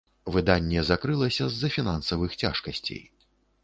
[0.35, 3.09] Выданне закрылася з-за фінансавых цяжкасцей.